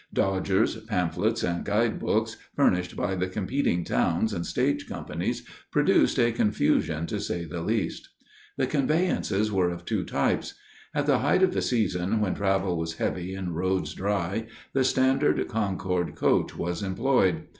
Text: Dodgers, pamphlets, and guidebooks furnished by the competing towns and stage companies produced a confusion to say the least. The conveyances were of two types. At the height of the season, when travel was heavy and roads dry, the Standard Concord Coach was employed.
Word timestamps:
Dodgers, 0.11 0.77
pamphlets, 0.85 1.43
and 1.43 1.63
guidebooks 1.63 2.35
furnished 2.55 2.95
by 2.95 3.13
the 3.13 3.27
competing 3.27 3.83
towns 3.83 4.33
and 4.33 4.47
stage 4.47 4.87
companies 4.89 5.43
produced 5.69 6.17
a 6.17 6.31
confusion 6.31 7.05
to 7.05 7.19
say 7.21 7.45
the 7.45 7.61
least. 7.61 8.09
The 8.57 8.65
conveyances 8.65 9.51
were 9.51 9.69
of 9.69 9.85
two 9.85 10.03
types. 10.03 10.55
At 10.95 11.05
the 11.05 11.19
height 11.19 11.43
of 11.43 11.53
the 11.53 11.61
season, 11.61 12.19
when 12.19 12.33
travel 12.33 12.79
was 12.79 12.95
heavy 12.95 13.35
and 13.35 13.55
roads 13.55 13.93
dry, 13.93 14.47
the 14.73 14.83
Standard 14.83 15.47
Concord 15.47 16.15
Coach 16.15 16.57
was 16.57 16.81
employed. 16.81 17.43